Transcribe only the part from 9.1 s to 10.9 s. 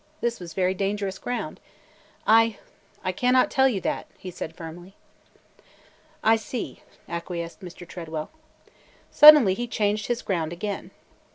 Suddenly he changed his ground again.